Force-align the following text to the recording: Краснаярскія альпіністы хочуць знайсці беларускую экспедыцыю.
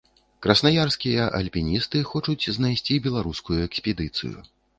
Краснаярскія 0.43 1.27
альпіністы 1.39 2.01
хочуць 2.13 2.49
знайсці 2.57 2.99
беларускую 3.05 3.61
экспедыцыю. 3.69 4.35